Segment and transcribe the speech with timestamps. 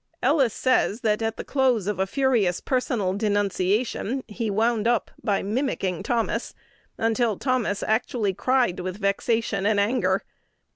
[0.23, 5.43] Ellis says, that, at the close of a furious personal denunciation, he wound up by
[5.43, 6.55] "mimicking" Thomas,
[6.97, 10.23] until Thomas actually cried with vexation and anger.